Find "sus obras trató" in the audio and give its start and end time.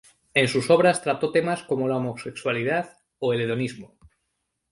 0.47-1.31